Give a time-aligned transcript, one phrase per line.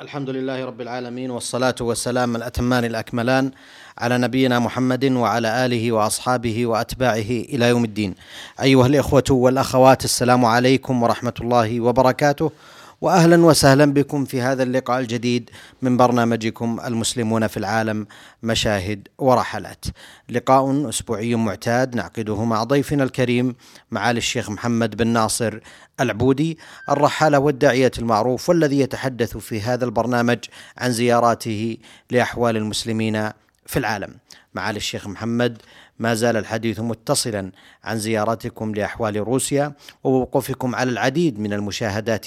[0.00, 3.50] الحمد لله رب العالمين والصلاة والسلام الأتمان الأكملان
[3.98, 8.14] على نبينا محمد وعلى آله وأصحابه وأتباعه إلى يوم الدين.
[8.62, 12.52] أيها الإخوة والأخوات السلام عليكم ورحمة الله وبركاته.
[13.00, 15.50] واهلا وسهلا بكم في هذا اللقاء الجديد
[15.82, 18.06] من برنامجكم المسلمون في العالم
[18.42, 19.84] مشاهد ورحلات.
[20.28, 23.54] لقاء أسبوعي معتاد نعقده مع ضيفنا الكريم
[23.90, 25.58] معالي الشيخ محمد بن ناصر
[26.00, 26.58] العبودي
[26.88, 30.38] الرحالة والداعيه المعروف والذي يتحدث في هذا البرنامج
[30.78, 31.76] عن زياراته
[32.10, 33.30] لأحوال المسلمين
[33.66, 34.14] في العالم.
[34.54, 35.58] معالي الشيخ محمد
[35.98, 37.52] ما زال الحديث متصلا
[37.84, 39.72] عن زيارتكم لأحوال روسيا
[40.04, 42.26] ووقوفكم على العديد من المشاهدات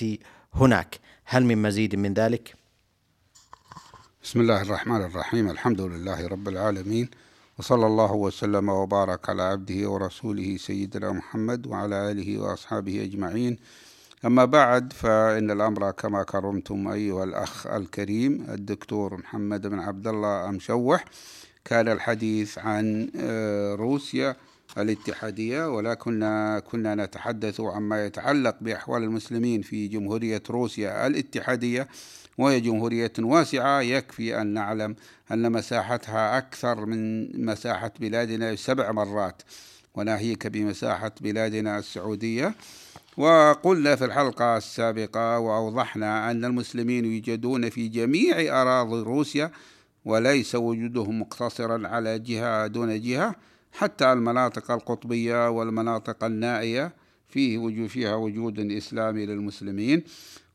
[0.54, 1.00] هناك.
[1.26, 2.56] هل من مزيد من ذلك؟
[4.24, 5.50] بسم الله الرحمن الرحيم.
[5.50, 7.10] الحمد لله رب العالمين
[7.60, 13.58] وصلى الله وسلم وبارك على عبده ورسوله سيدنا محمد وعلى آله وأصحابه أجمعين.
[14.26, 21.06] أما بعد فإن الأمر كما كرمتم أيها الأخ الكريم الدكتور محمد بن عبد الله أمشوح.
[21.66, 24.36] كان الحديث عن آه، روسيا
[24.78, 26.20] الاتحادية ولكن
[26.72, 31.88] كنا نتحدث عما يتعلق بأحوال المسلمين في جمهورية روسيا الاتحادية
[32.38, 33.82] وهي جمهورية واسعة.
[33.82, 34.96] يكفي أن نعلم
[35.32, 39.42] أن مساحتها أكثر من مساحة بلادنا سبع مرات.
[39.96, 42.56] وناهيك بمساحة بلادنا السعودية.
[43.18, 49.52] وقلنا في الحلقة السابقة وأوضحنا أن المسلمين يوجدون في جميع أراضي روسيا
[50.06, 53.36] وليس وجودهم مقتصرا على جهة دون جهة.
[53.72, 56.94] حتى المناطق القطبية والمناطق النائية
[57.30, 60.04] فيه وجود فيها وجود إسلامي للمسلمين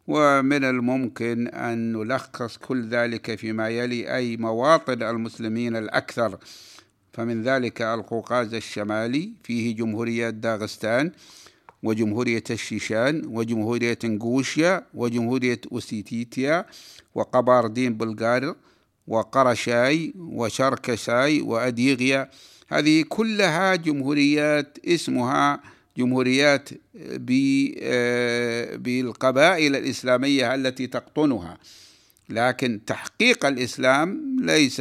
[0.06, 6.38] ومن الممكن أن نلخص كل ذلك فيما يلي أي مواطن المسلمين الأكثر.
[7.12, 11.12] فمن ذلك القوقاز الشمالي فيه جمهورية داغستان
[11.82, 16.66] وجمهورية الشيشان وجمهورية انغوشيا وجمهورية أوسيتيتيا
[17.14, 18.56] وقباردين بلغار
[19.06, 22.30] وقرشاي وشركشاي وأديغيا.
[22.68, 25.60] هذه كلها جمهوريات اسمها
[25.96, 26.68] جمهوريات
[27.82, 31.58] آه، بالقبائل الإسلامية التي تقطنها.
[32.28, 34.80] لكن تحقيق الإسلام ليس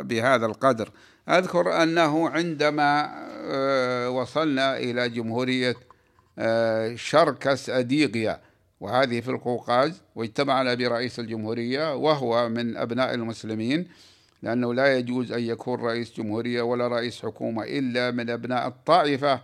[0.00, 0.90] بهذا القدر.
[1.28, 3.10] أذكر أنه عندما
[3.50, 5.76] آه، وصلنا إلى جمهورية
[6.38, 8.40] آه، شركس أديغيا
[8.80, 13.88] وهذه في القوقاز واجتمعنا برئيس الجمهورية وهو من أبناء المسلمين
[14.42, 19.40] لأنه لا يجوز أن يكون رئيس جمهورية ولا رئيس حكومة إلا من أبناء الطائفة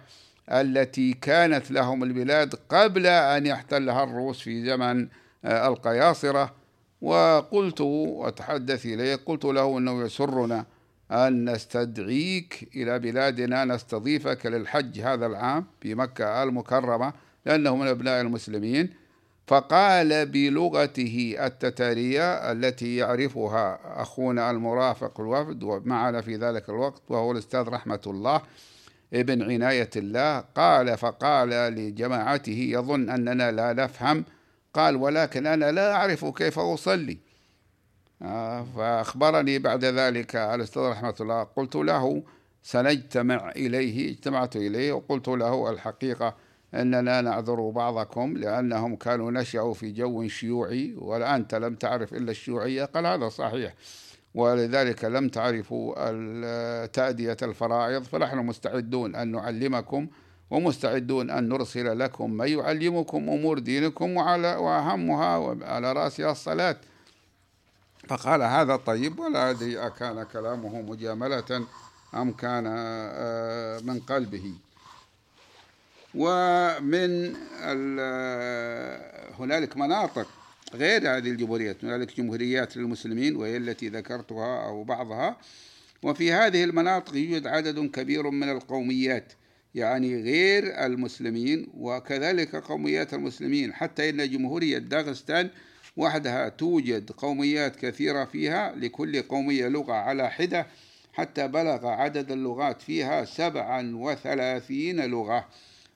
[0.50, 5.09] التي كانت لهم البلاد قبل أن يحتلها الروس في زمن
[5.44, 6.54] آه، القياصرة.
[7.03, 10.65] وقلت وتحدث إليه قلت له أنه يسرنا
[11.10, 17.12] أن نستدعيك إلى بلادنا نستضيفك للحج هذا العام في مكة المكرمة
[17.47, 18.91] لأنه من أبناء المسلمين.
[19.47, 28.00] فقال بلغته التتارية التي يعرفها أخونا المرافق الوفد ومعنا في ذلك الوقت وهو الأستاذ رحمة
[28.06, 28.43] الله
[29.15, 34.25] ابن عناية الله قال فقال لجماعته يظن أننا لا نفهم
[34.75, 37.19] قال ولكن أنا لا أعرف كيف أصلي
[38.22, 42.22] آه، فأخبرني بعد ذلك الأستاذ رحمة الله قلت له
[42.62, 46.34] سنجتمع إليه اجتمعت إليه وقلت له الحقيقة
[46.74, 53.06] أننا نعذر بعضكم لأنهم كانوا نشأوا في جو شيوعي وأنت لم تعرف إلا الشيوعية قال
[53.06, 53.74] هذا صحيح.
[54.34, 60.06] ولذلك لم تعرفوا تأدية الفرائض فنحن مستعدون أن نعلمكم
[60.50, 66.76] ومستعدون أن نرسل لكم من يعلمكم أمور دينكم وعلى وأهمها على رأسها الصلاة.
[68.08, 71.66] فقال هذا طيب ولا أدري أكان كلامه مجاملة
[72.14, 74.54] أم كان آه، من قلبه.
[76.14, 77.34] ومن
[79.38, 80.28] هنالك مناطق
[80.75, 81.84] غير هذه الجمهوريات.
[81.84, 85.36] هنالك جمهوريات للمسلمين وهي التي ذكرتها أو بعضها.
[86.03, 89.32] وفي هذه المناطق يوجد عدد كبير من القوميات
[89.74, 93.72] يعني غير المسلمين وكذلك قوميات المسلمين.
[93.72, 95.50] حتى إن جمهورية داغستان
[95.97, 100.66] وحدها توجد قوميات كثيرة فيها لكل قومية لغة على حدة
[101.12, 105.48] حتى بلغ عدد اللغات فيها سبعا وثلاثين لغة.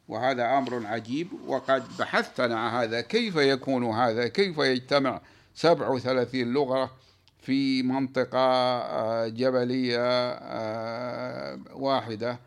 [0.08, 5.20] وهذا أمر عجيب وقد بحثت عن هذا كيف يكون هذا؟ كيف يجتمع
[5.54, 6.90] 37 لغة
[7.38, 9.98] في منطقة آه، جبلية
[10.32, 12.38] آه، واحدة؟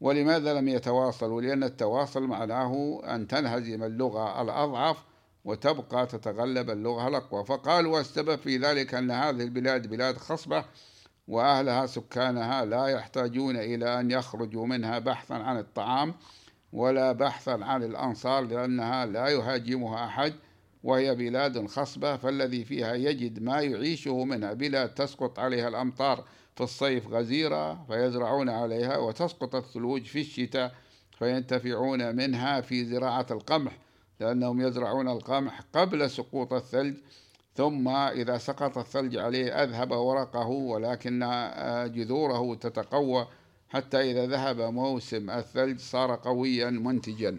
[0.00, 4.96] ولماذا لم يتواصلوا؟ لأن التواصل معناه أن تنهزم اللغة الأضعف
[5.44, 7.44] وتبقى تتغلب اللغة الأقوى.
[7.44, 10.64] فقالوا السبب في ذلك أن هذه البلاد بلاد خصبة
[11.28, 16.14] وأهلها سكانها لا يحتاجون إلى أن يخرجوا منها بحثا عن الطعام
[16.72, 20.34] ولا بحثا عن الأنصار لأنها لا يهاجمها أحد
[20.84, 24.52] وهي بلاد خصبة فالذي فيها يجد ما يعيشه منها.
[24.52, 26.24] بلاد تسقط عليها الأمطار
[26.56, 30.74] في الصيف غزيرة فيزرعون عليها وتسقط الثلوج في الشتاء
[31.18, 33.78] فينتفعون منها في زراعة القمح
[34.20, 36.96] لأنهم يزرعون القمح قبل سقوط الثلج
[37.54, 41.18] ثم إذا سقط الثلج عليه أذهب ورقه ولكن
[41.94, 43.26] جذوره تتقوى.
[43.70, 47.38] حتى إذا ذهب موسم الثلج صار قويا منتجا.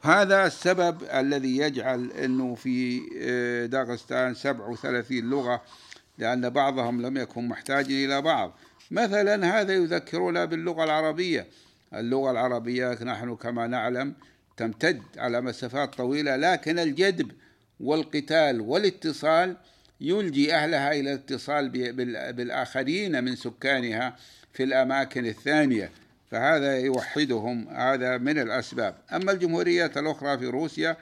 [0.00, 5.62] هذا السبب الذي يجعل أنه في آه، داغستان 37 لغة
[6.18, 8.58] لأن بعضهم لم يكن محتاج إلى بعض.
[8.90, 11.46] مثلا هذا يذكرنا باللغة العربية.
[11.94, 14.14] اللغة العربية نحن كما نعلم
[14.56, 17.30] تمتد على مسافات طويلة لكن الجدب
[17.80, 19.56] والقتال والاتصال
[20.00, 21.68] يلجي أهلها إلى الاتصال
[22.32, 24.16] بالآخرين من سكانها
[24.52, 25.90] في الأماكن الثانية.
[26.30, 28.94] فهذا يوحدهم هذا من الأسباب.
[29.12, 30.96] أما الجمهوريات الأخرى في روسيا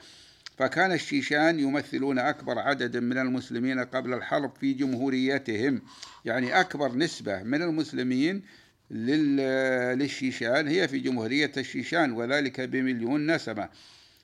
[0.57, 5.81] فكان الشيشان يمثلون أكبر عدد من المسلمين قبل الحرب في جمهوريتهم.
[6.25, 8.43] يعني أكبر نسبة من المسلمين
[8.91, 13.69] للشيشان هي في جمهورية الشيشان وذلك بمليون نسمة.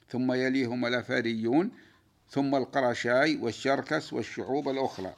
[0.09, 1.71] ثم يليهم الأفاريون
[2.33, 5.13] ثم القرشاي والشركس والشعوب الأخرى.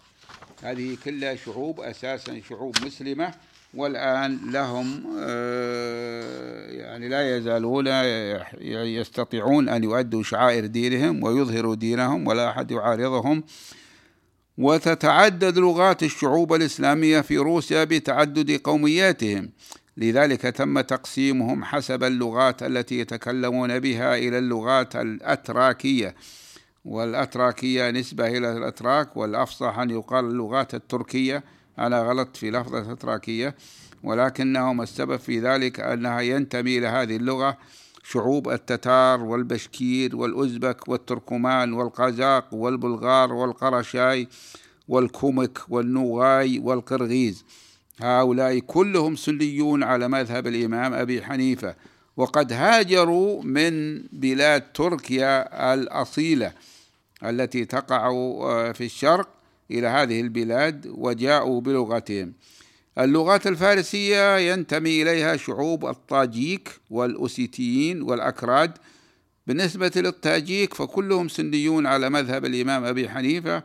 [0.63, 3.33] هذه كلها شعوب أساسا شعوب مسلمة
[3.73, 7.87] والآن لهم آه، يعني لا يزالون
[8.99, 13.43] يستطيعون أن يؤدوا شعائر دينهم ويظهروا دينهم ولا أحد يعارضهم.
[14.57, 19.49] وتتعدد لغات الشعوب الإسلامية في روسيا بتعدد قومياتهم.
[19.97, 26.15] لذلك تم تقسيمهم حسب اللغات التي يتكلمون بها إلى اللغات الأتراكية.
[26.85, 31.43] والأتراكية نسبة إلى الأتراك والأفصح أن يقال اللغات التركية
[31.79, 33.55] أنا غلط في لفظة أتراكية
[34.03, 37.57] ولكنهم السبب في ذلك أنها ينتمي إلى هذه اللغة
[38.03, 44.27] شعوب التتار والبشكير والأزبك والتركمان والقازاق والبلغار والقرشاي
[44.87, 47.45] والكومك والنوغاي والقرغيز.
[48.01, 51.75] هؤلاء كلهم سنيون على مذهب الإمام أبي حنيفة
[52.17, 56.53] وقد هاجروا من بلاد تركيا الأصيلة.
[57.29, 59.29] التي تقع آه، في الشرق
[59.71, 62.33] إلى هذه البلاد وجاءوا بلغتهم.
[62.99, 68.71] اللغات الفارسية ينتمي إليها شعوب الطاجيك والأوسيتيين والأكراد.
[69.47, 73.63] بالنسبة للتاجيك فكلهم سنيون على مذهب الإمام أبي حنيفة.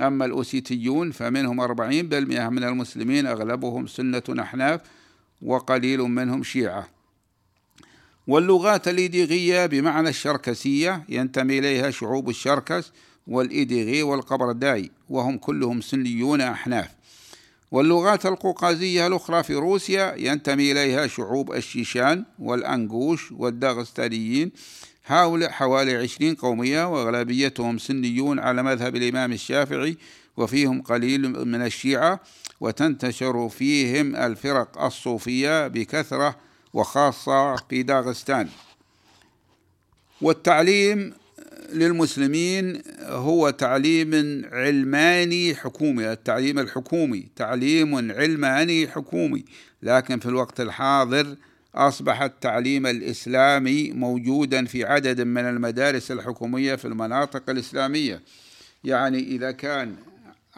[0.00, 4.80] أما الأوسيتيون فمنهم أربعين بالمئة من المسلمين أغلبهم سنة أحناف
[5.42, 6.93] وقليل منهم شيعة.
[8.26, 12.92] واللغات الإيديغية بمعنى الشركسية ينتمي إليها شعوب الشركس
[13.26, 16.88] والإيديغي والقبرداي وهم كلهم سنيون أحناف.
[17.70, 24.52] واللغات القوقازية الأخرى في روسيا ينتمي إليها شعوب الشيشان والأنغوش والداغستانيين.
[25.06, 29.96] هؤلاء حوالي عشرين قومية وأغلبيتهم سنيون على مذهب الإمام الشافعي
[30.36, 32.20] وفيهم قليل من الشيعة
[32.60, 36.36] وتنتشر فيهم الفرق الصوفية بكثرة
[36.74, 38.48] وخاصة في داغستان.
[40.22, 41.14] والتعليم
[41.72, 46.12] للمسلمين هو تعليم علماني حكومي.
[46.12, 49.44] التعليم الحكومي تعليم علماني حكومي.
[49.82, 51.36] لكن في الوقت الحاضر
[51.74, 58.20] أصبح التعليم الإسلامي موجودا في عدد من المدارس الحكومية في المناطق الإسلامية.
[58.84, 59.96] يعني إذا كان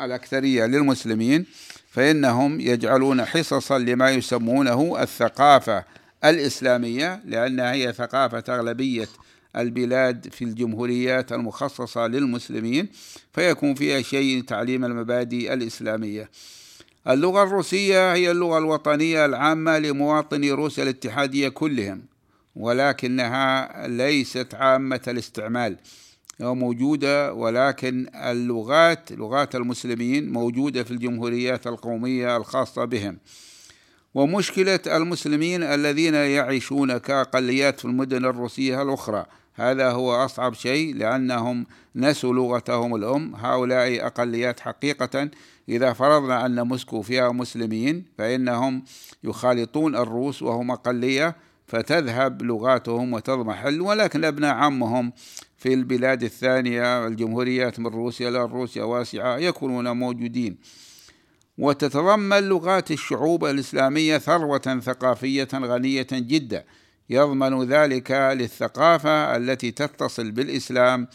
[0.01, 1.47] الأكثرية للمسلمين
[1.91, 5.85] فإنهم يجعلون حصصا لما يسمونه الثقافة
[6.25, 9.09] الإسلامية لأنها هي ثقافة أغلبية
[9.57, 12.89] البلاد في الجمهوريات المخصصة للمسلمين
[13.33, 16.31] فيكون فيها شيء تعليم المبادئ الإسلامية.
[17.09, 22.03] اللغة الروسية هي اللغة الوطنية العامة لمواطني روسيا الاتحادية كلهم
[22.57, 25.77] ولكنها ليست عامة الاستعمال
[26.41, 33.19] موجودة ولكن اللغات لغات المسلمين موجودة في الجمهوريات القومية الخاصة بهم.
[34.17, 39.27] ومشكلة المسلمين الذين يعيشون كأقليات في المدن الروسية الأخرى.
[39.55, 43.35] هذا هو أصعب شيء لأنهم نسوا لغتهم الأم.
[43.35, 45.29] هؤلاء أقليات حقيقة.
[45.69, 48.85] إذا فرضنا أن موسكو فيها مسلمين فإنهم
[49.25, 53.81] يخالطون الروس وهم أقلية فتذهب لغاتهم وتضمحل.
[53.81, 55.13] ولكن أبناء عمهم
[55.57, 60.57] في البلاد الثانية الجمهوريات من روسيا لأن روسيا واسعة يكونون موجودين.
[61.59, 66.65] وتتضمن لغات الشعوب الإسلامية ثروة ثقافية غنية جدا.
[67.11, 71.09] يضمن ذلك للثقافة التي تتصل بالإسلام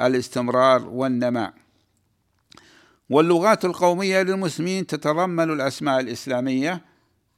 [0.00, 1.52] الاستمرار والنماء
[3.10, 6.84] واللغات القومية للمسلمين تتضمن الأسماء الإسلامية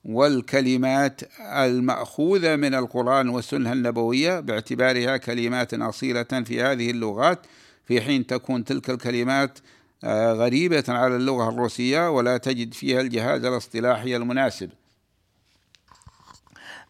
[0.05, 7.47] والكلمات المأخوذة من القرآن والسنة النبوية باعتبارها كلمات أصيلة في هذه اللغات
[7.85, 9.59] في حين تكون تلك الكلمات
[10.05, 14.71] غريبة على اللغة الروسية ولا تجد فيها الجهاز الاصطلاحي المناسب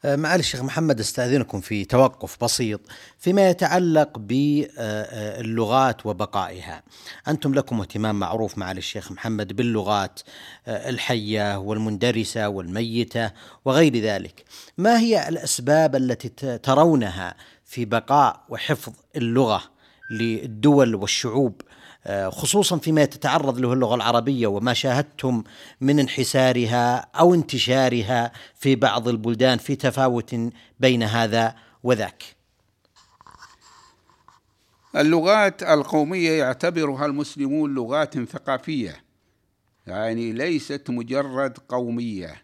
[0.05, 2.81] آه، معالي الشيخ محمد أستأذنكم في توقف بسيط
[3.19, 6.83] فيما يتعلق باللغات وبقائها.
[7.29, 10.21] أنتم لكم اهتمام معروف معالي الشيخ محمد باللغات
[10.69, 13.31] الحية والمندرسة والميتة
[13.65, 14.45] وغير ذلك.
[14.79, 19.63] ما هي الأسباب التي ترونها في بقاء وحفظ اللغة
[20.11, 21.63] للدول والشعوب
[22.29, 25.43] خصوصا فيما تتعرض له اللغة العربية وما شاهدتم
[25.81, 30.37] من انحسارها أو انتشارها في بعض البلدان في تفاوت
[30.81, 32.25] بين هذا وذاك.
[34.97, 39.05] اللغات القومية يعتبرها المسلمون لغات ثقافية
[39.87, 42.43] يعني ليست مجرد قومية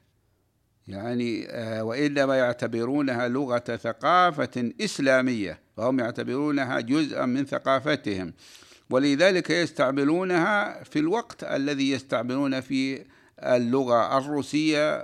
[0.89, 8.33] يعني آه، وإنما يعتبرونها لغة ثقافة إسلامية فهم يعتبرونها جزءا من ثقافتهم
[8.90, 13.07] ولذلك يستعملونها في الوقت الذي يستعملون فيه
[13.43, 14.99] اللغة الروسية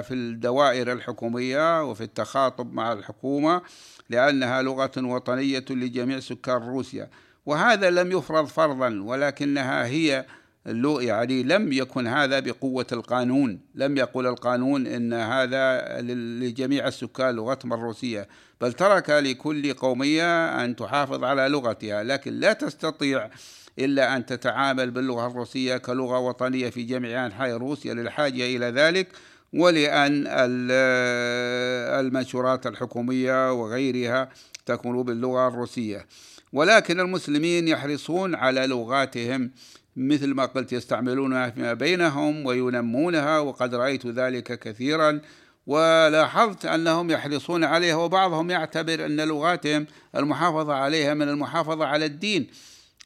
[0.00, 3.62] في الدوائر الحكومية وفي التخاطب مع الحكومة
[4.10, 7.10] لأنها لغة وطنية لجميع سكان روسيا.
[7.46, 10.26] وهذا لم يفرض فرضا ولكنها هي
[10.66, 13.60] يعني لم يكن هذا بقوة القانون.
[13.74, 16.00] لم يقل القانون إن هذا
[16.40, 18.28] لجميع السكان لغتهم الروسية.
[18.60, 22.02] بل ترك لكل قومية أن تحافظ على لغتها.
[22.04, 23.30] لكن لا تستطيع
[23.78, 29.08] إلا أن تتعامل باللغة الروسية كلغة وطنية في جميع أنحاء روسيا للحاجة إلى ذلك
[29.52, 30.24] ولأن
[32.00, 34.28] المنشورات الحكومية وغيرها
[34.66, 36.06] تكون باللغة الروسية.
[36.52, 39.50] ولكن المسلمين يحرصون على لغاتهم.
[39.98, 45.20] مثل ما قلت يستعملونها فيما بينهم وينمونها وقد رأيت ذلك كثيرا
[45.66, 49.86] ولاحظت أنهم يحرصون عليها وبعضهم يعتبر أن لغاتهم
[50.16, 52.46] المحافظة عليها من المحافظة على الدين.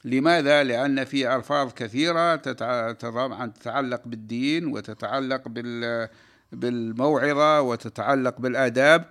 [0.05, 5.43] لماذا؟ لأن في ألفاظ كثيرة تتعلق بالدين وتتعلق
[6.53, 9.05] بالموعظة وتتعلق بالآداب.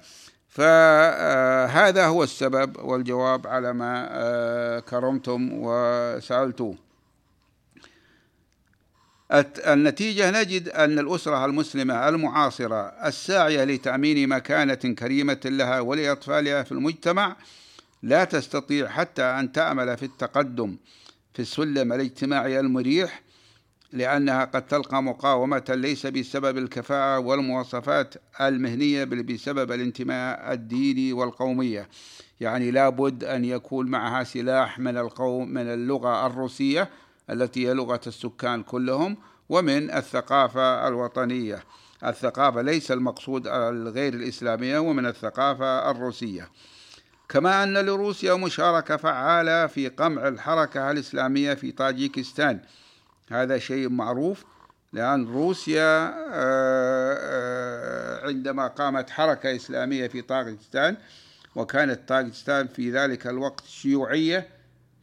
[0.47, 6.90] فهذا هو السبب والجواب على ما آه، كرمتم وسألتوه.
[9.67, 17.35] النتيجة نجد أن الأسرة المسلمة المعاصرة الساعية لتأمين مكانة كريمة لها ولأطفالها في المجتمع
[18.03, 20.77] لا تستطيع حتى أن تأمل في التقدم
[21.33, 23.21] في السلم الاجتماعي المريح
[23.93, 31.89] لأنها قد تلقى مقاومة ليس بسبب الكفاءة والمواصفات المهنية بل بسبب الانتماء الديني والقومية.
[32.41, 36.89] يعني لابد أن يكون معها سلاح من القوم من اللغة الروسية
[37.29, 39.17] التي هي لغة السكان كلهم
[39.49, 41.63] ومن الثقافة الوطنية.
[42.05, 46.49] الثقافة ليس المقصود الغير الإسلامية ومن الثقافة الروسية.
[47.29, 52.59] كما أن لروسيا مشاركة فعالة في قمع الحركة الإسلامية في طاجيكستان.
[53.31, 54.45] هذا شيء معروف
[54.93, 60.97] لأن روسيا آه، آه، عندما قامت حركة إسلامية في طاجيكستان
[61.55, 64.47] وكانت طاجيكستان في ذلك الوقت شيوعية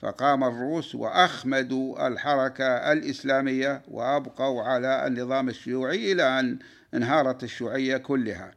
[0.03, 6.59] فقام الروس وأخمدوا الحركة الإسلامية وأبقوا على النظام الشيوعي إلى أن
[6.95, 8.55] انهارت الشيوعية كلها.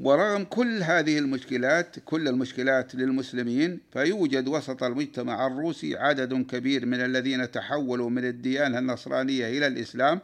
[0.00, 7.50] ورغم كل هذه المشكلات كل المشكلات للمسلمين فيوجد وسط المجتمع الروسي عدد كبير من الذين
[7.50, 10.20] تحولوا من الديانة النصرانية إلى الإسلام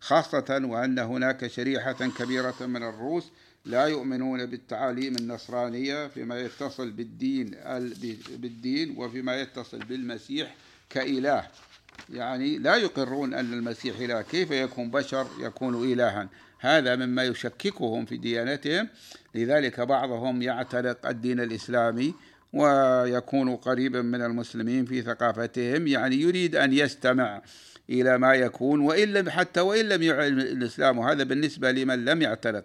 [0.00, 3.32] خاصة وأن هناك شريحة كبيرة من الروس
[3.66, 7.50] لا يؤمنون بالتعاليم النصرانية فيما يتصل بالدين
[8.30, 10.54] بالدين وفيما يتصل بالمسيح
[10.90, 11.46] كإله.
[12.12, 14.22] يعني لا يقرون أن المسيح إله.
[14.22, 16.28] كيف يكون بشر يكون إلها؟
[16.58, 18.88] هذا مما يشككهم في ديانتهم.
[19.34, 22.14] لذلك بعضهم يعتنق الدين الإسلامي
[22.52, 25.86] ويكون قريبا من المسلمين في ثقافتهم.
[25.86, 27.42] يعني يريد أن يستمع
[27.90, 30.98] إلى ما يكون وإن لم حتى وإن لم يعلم الإسلام.
[30.98, 32.64] وهذا بالنسبة لمن لم يعتنق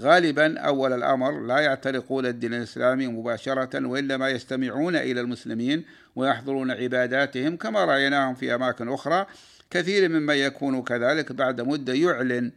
[0.00, 5.84] غالبا أول الأمر لا يعتنقون الدين الإسلامي مباشرة وإنما يستمعون إلى المسلمين
[6.16, 9.26] ويحضرون عباداتهم كما رأيناهم في أماكن أخرى.
[9.70, 12.52] كثير ممن يكون كذلك بعد مدة يعلن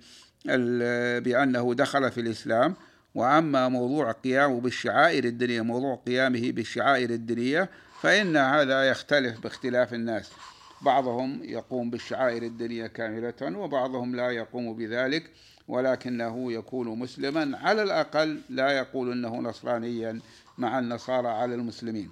[1.19, 2.75] بأنه دخل في الإسلام.
[3.15, 7.69] وأما موضوع قيامه بالشعائر الدينية موضوع قيامه بالشعائر الدينية
[8.01, 10.31] فإن هذا يختلف باختلاف الناس.
[10.81, 15.23] بعضهم يقوم بالشعائر الدينية كاملة وبعضهم لا يقوم بذلك.
[15.67, 20.19] ولكنه يكون مسلما على الأقل لا يقول أنه نصرانيا
[20.57, 22.09] مع النصارى على المسلمين.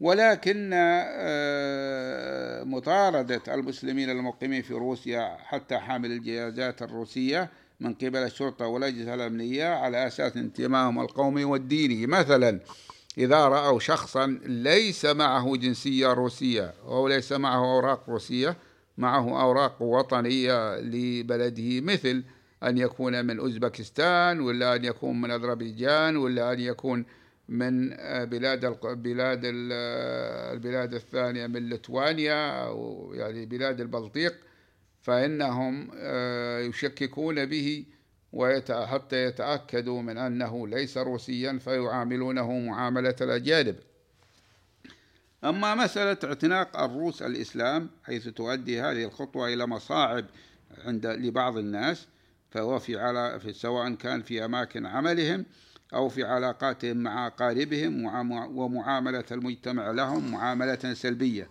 [0.00, 9.14] ولكن آه، مطاردة المسلمين المقيمين في روسيا حتى حامل الجهازات الروسية من قبل الشرطة والأجهزة
[9.14, 12.60] الأمنية على أساس انتمائهم القومي والديني مثلا
[13.18, 18.56] إذا رأوا شخصا ليس معه جنسية روسية أو ليس معه أوراق روسية
[18.98, 22.24] معه أوراق وطنية لبلده مثل
[22.64, 27.04] أن يكون من أوزبكستان ولا أن يكون من أذربيجان ولا أن يكون
[27.48, 27.90] من
[28.26, 34.34] بلاد بلاد البلاد الثانية من لتوانيا أو يعني بلاد البلطيق
[35.02, 37.84] فإنهم آه، يشككون به
[38.70, 43.76] حتى يتأكدوا من أنه ليس روسيا فيعاملونه معاملة الأجانب.
[45.44, 50.26] أما مسألة اعتناق الروس الإسلام حيث تؤدي هذه الخطوة إلى مصاعب
[50.84, 52.06] عند لبعض الناس
[52.54, 55.44] فهو في على في سواء كان في أماكن عملهم
[55.94, 58.04] أو في علاقاتهم مع أقاربهم
[58.56, 61.48] ومعاملة المجتمع لهم معاملة سلبية.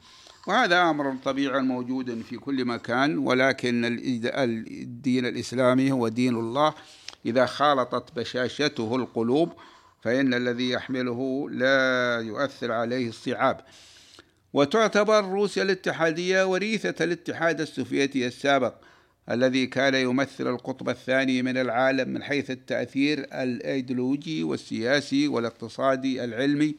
[0.48, 6.74] وهذا أمر طبيعي موجود في كل مكان ولكن الدين الإسلامي هو دين الله.
[7.26, 9.54] إذا خالطت بشاشته القلوب
[10.02, 13.62] فإن الذي يحمله لا يؤثر عليه الصعاب.
[14.54, 18.74] وتعتبر روسيا الاتحادية وريثة الاتحاد السوفيتي السابق.
[19.32, 26.76] الذي كان يمثل القطب الثاني من العالم من حيث التأثير الأيديولوجي والسياسي والاقتصادي العلمي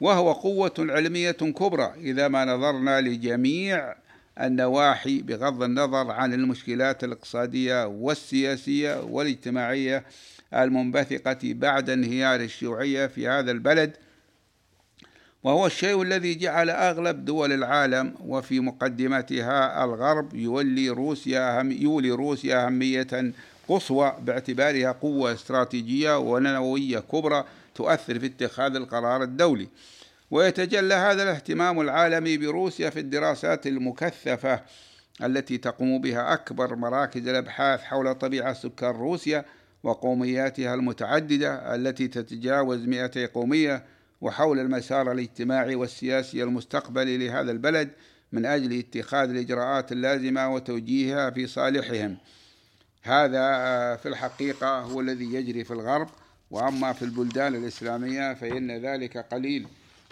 [0.00, 3.94] وهو قوة علمية كبرى إذا ما نظرنا لجميع
[4.40, 10.04] النواحي بغض النظر عن المشكلات الاقتصادية والسياسية والاجتماعية
[10.54, 13.96] المنبثقة بعد انهيار الشيوعية في هذا البلد.
[15.46, 22.66] وهو الشيء الذي جعل أغلب دول العالم وفي مقدمتها الغرب يولي روسيا أهم يولي روسيا
[22.66, 23.32] أهمية
[23.68, 29.68] قصوى باعتبارها قوة استراتيجية ونووية كبرى تؤثر في اتخاذ القرار الدولي.
[30.30, 34.60] ويتجلى هذا الاهتمام العالمي بروسيا في الدراسات المكثفة
[35.22, 39.44] التي تقوم بها أكبر مراكز الأبحاث حول طبيعة سكان روسيا
[39.82, 47.90] وقومياتها المتعددة التي تتجاوز 200 قومية وحول المسار الاجتماعي والسياسي المستقبلي لهذا البلد
[48.32, 52.16] من أجل اتخاذ الإجراءات اللازمة وتوجيهها في صالحهم.
[53.02, 53.40] هذا
[53.96, 56.08] في الحقيقة هو الذي يجري في الغرب.
[56.50, 59.66] وأما في البلدان الإسلامية فإن ذلك قليل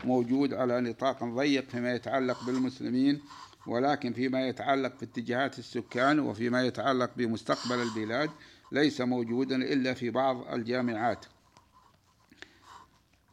[0.05, 3.21] موجود على نطاق ضيق فيما يتعلق بالمسلمين
[3.67, 8.31] ولكن فيما يتعلق في اتجاهات السكان وفيما يتعلق بمستقبل البلاد
[8.73, 11.27] ليس موجودا إلا في بعض الجامعات.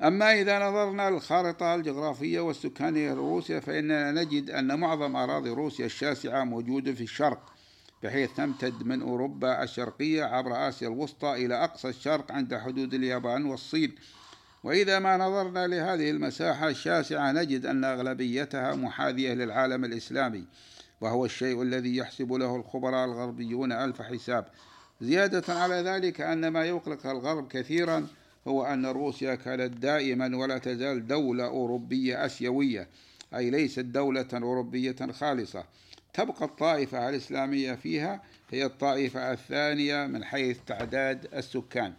[0.04, 6.94] أما إذا نظرنا للخارطة الجغرافية والسكانية لروسيا فإننا نجد أن معظم أراضي روسيا الشاسعة موجودة
[6.94, 7.54] في الشرق
[8.04, 13.96] بحيث تمتد من أوروبا الشرقية عبر آسيا الوسطى إلى أقصى الشرق عند حدود اليابان والصين.
[14.64, 20.46] وإذا ما نظرنا لهذه المساحة الشاسعة نجد أن أغلبيتها محاذية للعالم الإسلامي
[21.02, 24.46] وهو الشيء الذي يحسب له الخبراء الغربيون ألف حساب.
[25.02, 28.08] زيادة على ذلك أن ما يقلق الغرب كثيرا
[28.48, 32.88] هو أن روسيا كانت دائما ولا تزال دولة أوروبية أسيوية
[33.36, 35.64] أي ليست دولة أوروبية خالصة.
[36.14, 41.94] تبقى الطائفة الإسلامية فيها هي الطائفة الثانية من حيث تعداد السكان.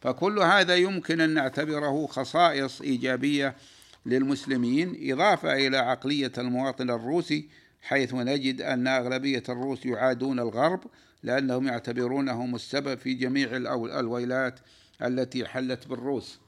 [0.00, 3.56] فكل هذا يمكن أن نعتبره خصائص إيجابية
[4.06, 7.48] للمسلمين إضافة إلى عقلية المواطن الروسي
[7.82, 10.80] حيث نجد أن أغلبية الروس يعادون الغرب
[11.22, 13.56] لأنهم يعتبرونهم السبب في جميع
[14.00, 14.58] الويلات
[15.02, 16.38] التي حلت بالروس.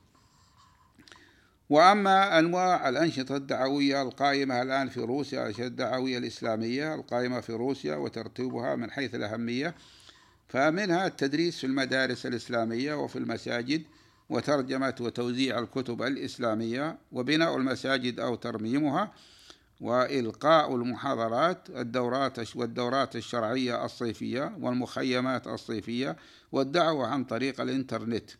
[1.70, 8.76] وأما أنواع الأنشطة الدعوية القائمة الآن في روسيا الأنشطة الدعوية الإسلامية القائمة في روسيا وترتيبها
[8.76, 9.74] من حيث الأهمية
[10.48, 13.82] فمنها التدريس في المدارس الإسلامية وفي المساجد
[14.28, 19.12] وترجمة وتوزيع الكتب الإسلامية وبناء المساجد أو ترميمها.
[19.80, 26.16] وإلقاء المحاضرات الدورات والدورات الشرعية الصيفية والمخيمات الصيفية
[26.52, 28.30] والدعوة عن طريق الإنترنت.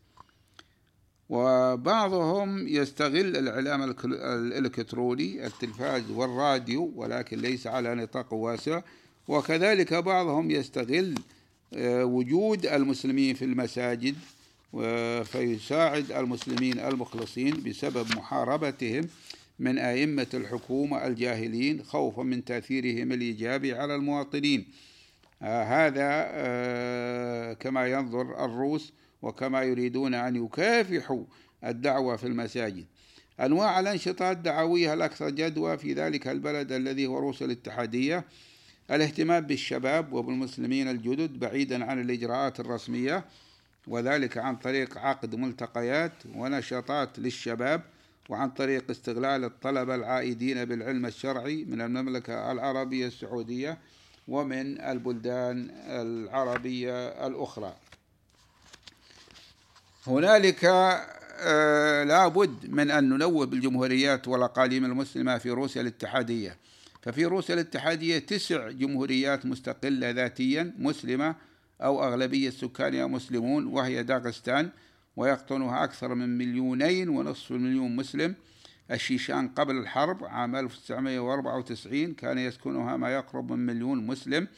[1.29, 8.81] وبعضهم يستغل الإعلام الإلكتروني التلفاز والراديو ولكن ليس على نطاق واسع.
[9.29, 11.14] وكذلك بعضهم يستغل
[11.75, 14.14] آه، وجود المسلمين في المساجد
[15.25, 19.09] فيساعد المسلمين المخلصين بسبب محاربتهم
[19.59, 24.69] من أئمة الحكومة الجاهلين خوفا من تأثيرهم الإيجابي على المواطنين.
[25.42, 28.92] آه هذا آه كما ينظر الروس
[29.23, 31.25] وكما يريدون أن يكافحوا
[31.64, 32.87] الدعوة في المساجد.
[33.40, 38.25] أنواع الأنشطة الدعوية الأكثر جدوى في ذلك البلد الذي هو روسيا الاتحادية
[38.90, 43.25] الاهتمام بالشباب وبالمسلمين الجدد بعيدا عن الإجراءات الرسمية
[43.87, 47.83] وذلك عن طريق عقد ملتقيات ونشاطات للشباب
[48.29, 53.79] وعن طريق استغلال الطلبة العائدين بالعلم الشرعي من المملكة العربية السعودية
[54.29, 57.77] ومن البلدان العربية الأخرى.
[60.07, 60.65] هنالك
[61.41, 66.57] آه لابد من أن ننوه بالجمهوريات والأقاليم المسلمة في روسيا الاتحادية.
[67.03, 71.35] ففي روسيا الاتحادية تسع جمهوريات مستقلة ذاتيا مسلمة
[71.81, 74.71] أو أغلبية سكانها مسلمون وهي داغستان
[75.17, 78.35] ويقطنها أكثر من مليونين ونصف المليون مسلم.
[78.91, 84.49] الشيشان قبل الحرب عام 1994 كان يسكنها ما يقرب من مليون مسلم.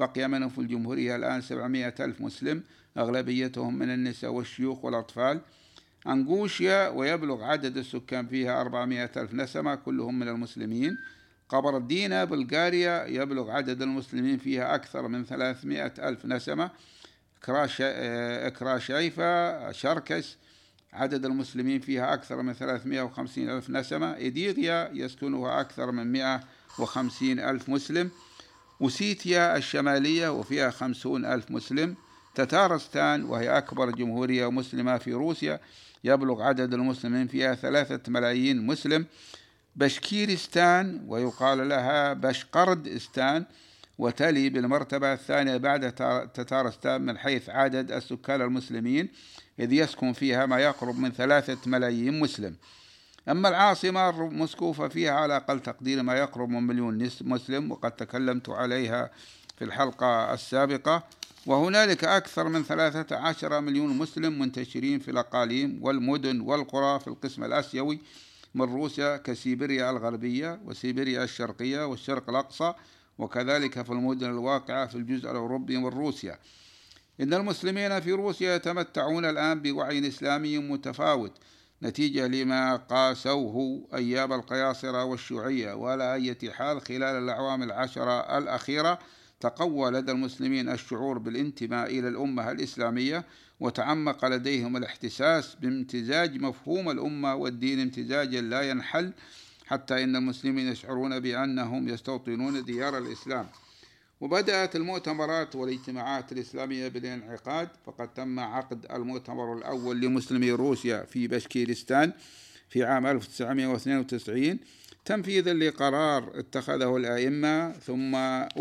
[0.00, 2.62] بقي منهم في الجمهورية الآن 700 ألف مسلم
[2.98, 5.40] أغلبيتهم من النساء والشيوخ والأطفال.
[6.06, 10.98] أنغوشيا ويبلغ عدد السكان فيها 400 ألف نسمة كلهم من المسلمين.
[11.48, 16.70] قبردينا بلغاريا يبلغ عدد المسلمين فيها أكثر من 300 ألف نسمة.
[18.58, 20.36] كراشيفا شركس
[20.92, 24.16] عدد المسلمين فيها أكثر من 350 ألف نسمة.
[24.16, 28.10] إيديغيا يسكنها أكثر من 150 ألف مسلم.
[28.80, 31.94] وسيتيا الشمالية وفيها 50 ألف مسلم.
[32.34, 35.60] تتارستان وهي أكبر جمهورية مسلمة في روسيا.
[36.04, 39.06] يبلغ عدد المسلمين فيها ثلاثة ملايين مسلم.
[39.76, 43.44] بشكيرستان ويقال لها بشقردستان.
[44.00, 45.92] وتلي بالمرتبة الثانية بعد
[46.34, 49.08] تتارستان من حيث عدد السكان المسلمين
[49.58, 52.56] إذ يسكن فيها ما يقرب من ثلاثة ملايين مسلم.
[53.28, 59.10] أما العاصمة موسكو ففيها على أقل تقدير ما يقرب من مليون مسلم وقد تكلمت عليها
[59.58, 61.02] في الحلقة السابقة.
[61.46, 68.00] وهنالك أكثر من ثلاثة عشر مليون مسلم منتشرين في الأقاليم والمدن والقرى في القسم الآسيوي
[68.54, 72.74] من روسيا كسيبيريا الغربية وسيبيريا الشرقية والشرق الأقصى.
[73.20, 76.38] وكذلك في المدن الواقعة في الجزء الأوروبي من روسيا.
[77.20, 81.32] إن المسلمين في روسيا يتمتعون الآن بوعي إسلامي متفاوت
[81.82, 88.98] نتيجة لما قاسوه أيام القياصرة والشيوعية وعلى أي حال خلال الأعوام العشرة الأخيرة
[89.40, 93.24] تقوى لدى المسلمين الشعور بالانتماء إلى الأمة الإسلامية
[93.60, 99.12] وتعمق لديهم الاحتساس بامتزاج مفهوم الأمة والدين امتزاجا لا ينحل
[99.70, 103.46] حتى إن المسلمين يشعرون بأنهم يستوطنون ديار الإسلام.
[104.20, 112.12] وبدأت المؤتمرات والاجتماعات الإسلامية بالانعقاد فقد تم عقد المؤتمر الأول لمسلمي روسيا في بشكيرستان
[112.68, 114.58] في عام 1992
[115.04, 118.14] تنفيذا لقرار اتخذه الأئمة ثم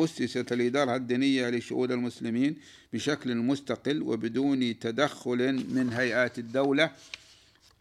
[0.03, 2.55] أسست الإدارة الدينية لشؤون المسلمين
[2.93, 6.91] بشكل مستقل وبدون تدخل من هيئات الدولة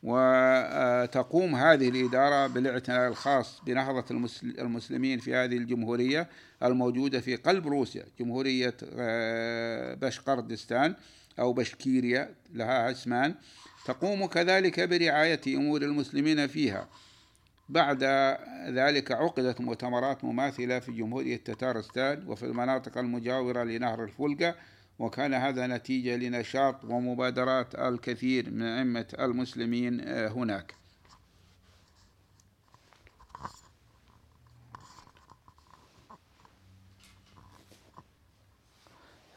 [0.02, 4.04] وتقوم هذه الإدارة بالاعتناء الخاص بنهضة
[4.58, 6.28] المسلمين في هذه الجمهورية
[6.62, 10.94] الموجودة في قلب روسيا جمهورية آه، بشقردستان
[11.38, 13.34] أو بشكيريا لها اسمان
[13.84, 16.88] تقوم كذلك برعاية أمور المسلمين فيها.
[17.68, 18.04] بعد
[18.68, 24.54] ذلك عقدت مؤتمرات مماثلة في جمهورية تتارستان وفي المناطق المجاورة لنهر الفولجا
[24.98, 30.74] وكان هذا نتيجة لنشاط ومبادرات الكثير من أئمة المسلمين آه، هناك.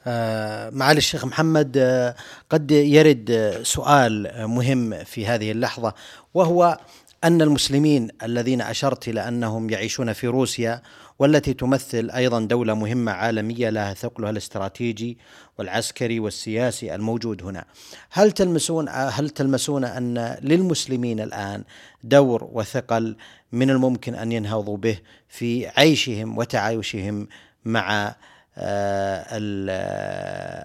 [0.07, 2.15] آه، معالي الشيخ محمد آه،
[2.49, 5.93] قد يرد سؤال مهم في هذه اللحظة
[6.33, 6.79] وهو
[7.23, 10.81] أن المسلمين الذين أشرت إلى أنهم يعيشون في روسيا
[11.19, 15.17] والتي تمثل أيضا دولة مهمة عالمية لها ثقلها الاستراتيجي
[15.57, 17.65] والعسكري والسياسي الموجود هنا.
[18.11, 21.63] هل تلمسون هل تلمسون أن للمسلمين الآن
[22.03, 23.15] دور وثقل
[23.51, 27.27] من الممكن أن ينهضوا به في عيشهم وتعايشهم
[27.65, 28.15] مع
[28.57, 29.25] آه،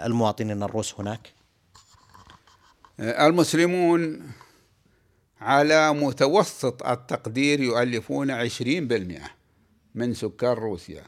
[0.06, 1.32] المواطنين الروس هناك؟
[3.00, 4.22] المسلمون
[5.40, 9.30] على متوسط التقدير يؤلفون عشرين بالمئة
[9.94, 11.02] من سكان روسيا.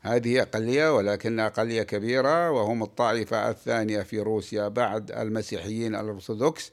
[0.00, 6.72] هذه أقلية ولكن أقلية كبيرة وهم الطائفة الثانية في روسيا بعد المسيحيين الأرثوذكس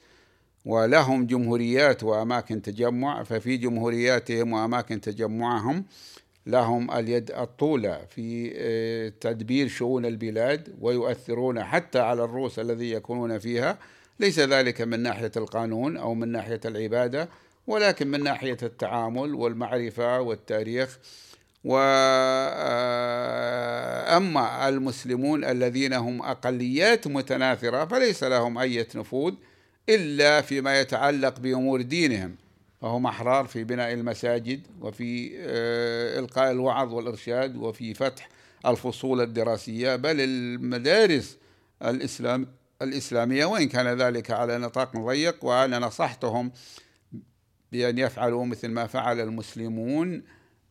[0.65, 3.23] ولهم جمهوريات وأماكن تجمع.
[3.23, 5.85] ففي جمهورياتهم وأماكن تجمعهم
[6.45, 13.77] لهم اليد الطولة في آه، تدبير شؤون البلاد ويؤثرون حتى على الروس الذي يكونون فيها.
[14.19, 17.29] ليس ذلك من ناحية القانون أو من ناحية العبادة
[17.67, 20.99] ولكن من ناحية التعامل والمعرفة والتاريخ.
[21.63, 21.89] وأما
[24.69, 29.33] المسلمون الذين هم أقليات متناثرة فليس لهم أي نفوذ
[29.89, 32.35] إلا فيما يتعلق بأمور دينهم.
[32.81, 38.29] فهم أحرار في بناء المساجد وفي آه، إلقاء الوعظ والإرشاد وفي فتح
[38.65, 41.37] الفصول الدراسية بل المدارس
[41.81, 42.47] الإسلام
[42.81, 46.51] الإسلامية وإن كان ذلك على نطاق ضيق وأنا نصحتهم
[47.71, 50.23] بأن يفعلوا مثل ما فعل المسلمون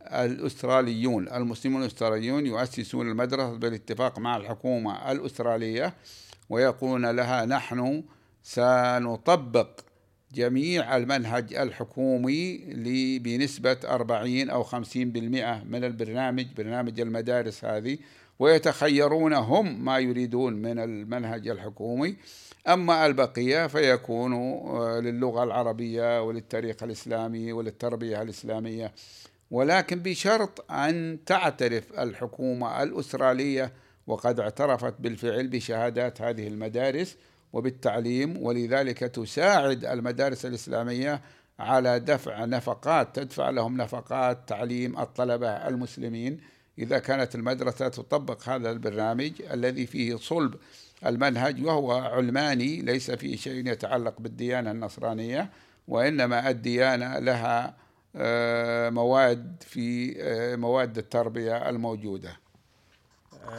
[0.02, 1.28] الأستراليون.
[1.28, 5.94] المسلمون الأستراليون يؤسسون المدرسة بالاتفاق مع الحكومة الأسترالية
[6.48, 8.04] ويقولون لها نحن
[8.42, 9.80] سنطبق
[10.34, 12.58] جميع المنهج الحكومي
[13.18, 17.98] بنسبة 40 أو 50% من البرنامج برنامج المدارس هذه.
[18.40, 22.16] ويتخيرون هم ما يريدون من المنهج الحكومي.
[22.68, 28.92] أما البقية فيكون آه، للغة العربية وللتاريخ الإسلامي وللتربية الإسلامية.
[29.50, 33.72] ولكن بشرط أن تعترف الحكومة الأسترالية
[34.06, 37.16] وقد اعترفت بالفعل بشهادات هذه المدارس
[37.52, 41.20] وبالتعليم ولذلك تساعد المدارس الإسلامية
[41.58, 46.40] على دفع نفقات تدفع لهم نفقات تعليم الطلبة المسلمين.
[46.78, 50.54] إذا كانت المدرسة تطبق هذا البرنامج الذي فيه صلب
[51.06, 55.50] المنهج وهو علماني ليس فيه شيء يتعلق بالديانة النصرانية
[55.88, 57.76] وإنما الديانة لها
[58.16, 62.36] آه، مواد في آه، مواد التربية الموجودة.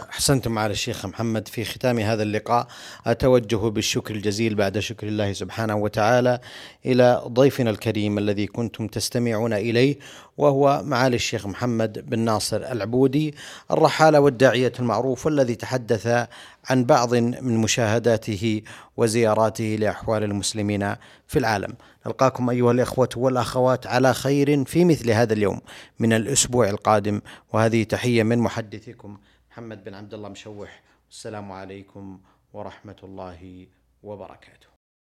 [0.09, 2.67] أحسنتم على الشيخ محمد في ختام هذا اللقاء
[3.05, 6.39] أتوجه بالشكر الجزيل بعد شكر الله سبحانه وتعالى
[6.85, 9.97] إلى ضيفنا الكريم الذي كنتم تستمعون إليه
[10.37, 13.35] وهو معالي الشيخ محمد بن ناصر العبودي
[13.71, 16.27] الرحالة والداعية المعروف والذي تحدث
[16.69, 18.61] عن بعض من مشاهداته
[18.97, 20.95] وزياراته لأحوال المسلمين
[21.27, 21.73] في العالم.
[22.05, 25.61] نلقاكم أيها الإخوة والأخوات على خير في مثل هذا اليوم
[25.99, 27.21] من الأسبوع القادم
[27.53, 29.17] وهذه تحية من محدثكم
[29.51, 30.81] محمد بن عبد الله مشوح.
[31.07, 32.21] والسلام عليكم
[32.53, 33.67] ورحمة الله
[34.03, 34.70] وبركاته.